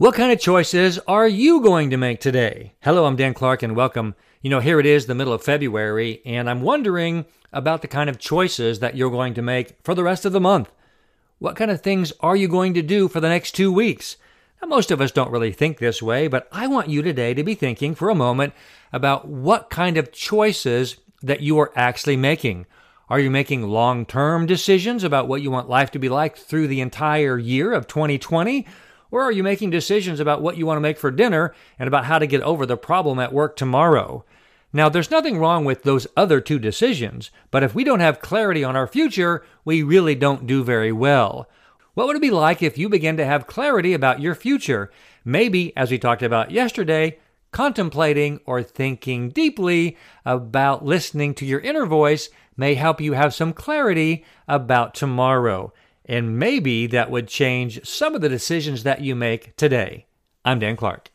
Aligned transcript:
What 0.00 0.14
kind 0.14 0.32
of 0.32 0.40
choices 0.40 0.98
are 1.00 1.28
you 1.28 1.60
going 1.60 1.90
to 1.90 1.98
make 1.98 2.20
today? 2.20 2.72
Hello, 2.80 3.04
I'm 3.04 3.16
Dan 3.16 3.34
Clark 3.34 3.62
and 3.62 3.76
welcome. 3.76 4.14
You 4.40 4.48
know, 4.48 4.60
here 4.60 4.80
it 4.80 4.86
is, 4.86 5.04
the 5.04 5.14
middle 5.14 5.34
of 5.34 5.42
February, 5.42 6.22
and 6.24 6.48
I'm 6.48 6.62
wondering 6.62 7.26
about 7.52 7.82
the 7.82 7.86
kind 7.86 8.08
of 8.08 8.18
choices 8.18 8.78
that 8.78 8.96
you're 8.96 9.10
going 9.10 9.34
to 9.34 9.42
make 9.42 9.76
for 9.84 9.94
the 9.94 10.02
rest 10.02 10.24
of 10.24 10.32
the 10.32 10.40
month. 10.40 10.72
What 11.38 11.54
kind 11.54 11.70
of 11.70 11.82
things 11.82 12.14
are 12.20 12.34
you 12.34 12.48
going 12.48 12.72
to 12.72 12.82
do 12.82 13.08
for 13.08 13.20
the 13.20 13.28
next 13.28 13.50
two 13.52 13.70
weeks? 13.70 14.16
Now, 14.62 14.68
most 14.68 14.90
of 14.90 15.02
us 15.02 15.12
don't 15.12 15.30
really 15.30 15.52
think 15.52 15.76
this 15.76 16.00
way, 16.00 16.28
but 16.28 16.48
I 16.50 16.66
want 16.66 16.88
you 16.88 17.02
today 17.02 17.34
to 17.34 17.44
be 17.44 17.54
thinking 17.54 17.94
for 17.94 18.08
a 18.08 18.14
moment 18.14 18.54
about 18.94 19.28
what 19.28 19.68
kind 19.68 19.98
of 19.98 20.12
choices 20.12 20.96
that 21.20 21.42
you 21.42 21.58
are 21.58 21.74
actually 21.76 22.16
making. 22.16 22.64
Are 23.10 23.20
you 23.20 23.30
making 23.30 23.68
long 23.68 24.06
term 24.06 24.46
decisions 24.46 25.04
about 25.04 25.28
what 25.28 25.42
you 25.42 25.50
want 25.50 25.68
life 25.68 25.90
to 25.90 25.98
be 25.98 26.08
like 26.08 26.38
through 26.38 26.68
the 26.68 26.80
entire 26.80 27.36
year 27.36 27.74
of 27.74 27.86
2020? 27.86 28.66
Or 29.10 29.22
are 29.22 29.32
you 29.32 29.42
making 29.42 29.70
decisions 29.70 30.20
about 30.20 30.42
what 30.42 30.56
you 30.56 30.66
want 30.66 30.76
to 30.76 30.82
make 30.82 30.98
for 30.98 31.10
dinner 31.10 31.54
and 31.78 31.88
about 31.88 32.04
how 32.04 32.18
to 32.18 32.26
get 32.26 32.42
over 32.42 32.66
the 32.66 32.76
problem 32.76 33.18
at 33.18 33.32
work 33.32 33.56
tomorrow? 33.56 34.24
Now, 34.72 34.88
there's 34.88 35.10
nothing 35.10 35.38
wrong 35.38 35.64
with 35.64 35.82
those 35.82 36.06
other 36.16 36.40
two 36.40 36.58
decisions, 36.60 37.30
but 37.50 37.64
if 37.64 37.74
we 37.74 37.82
don't 37.82 38.00
have 38.00 38.20
clarity 38.20 38.62
on 38.62 38.76
our 38.76 38.86
future, 38.86 39.44
we 39.64 39.82
really 39.82 40.14
don't 40.14 40.46
do 40.46 40.62
very 40.62 40.92
well. 40.92 41.48
What 41.94 42.06
would 42.06 42.16
it 42.16 42.22
be 42.22 42.30
like 42.30 42.62
if 42.62 42.78
you 42.78 42.88
began 42.88 43.16
to 43.16 43.24
have 43.24 43.48
clarity 43.48 43.94
about 43.94 44.20
your 44.20 44.36
future? 44.36 44.92
Maybe, 45.24 45.76
as 45.76 45.90
we 45.90 45.98
talked 45.98 46.22
about 46.22 46.52
yesterday, 46.52 47.18
contemplating 47.50 48.40
or 48.46 48.62
thinking 48.62 49.30
deeply 49.30 49.96
about 50.24 50.84
listening 50.84 51.34
to 51.34 51.44
your 51.44 51.60
inner 51.60 51.84
voice 51.84 52.28
may 52.56 52.74
help 52.74 53.00
you 53.00 53.14
have 53.14 53.34
some 53.34 53.52
clarity 53.52 54.24
about 54.46 54.94
tomorrow. 54.94 55.72
And 56.10 56.40
maybe 56.40 56.88
that 56.88 57.08
would 57.08 57.28
change 57.28 57.86
some 57.86 58.16
of 58.16 58.20
the 58.20 58.28
decisions 58.28 58.82
that 58.82 59.00
you 59.00 59.14
make 59.14 59.54
today. 59.54 60.06
I'm 60.44 60.58
Dan 60.58 60.74
Clark. 60.74 61.12